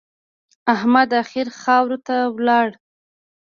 [0.75, 2.69] احمد اخير خاورو ته ولاړ.